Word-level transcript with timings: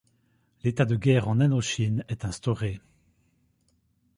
L'état 0.63 0.85
de 0.85 0.95
guerre 0.95 1.27
en 1.27 1.39
Indochine 1.39 2.03
est 2.09 2.25
instauré. 2.25 2.81